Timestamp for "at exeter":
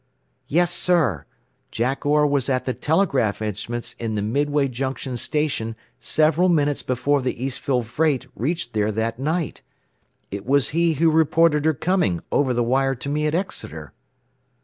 13.27-13.93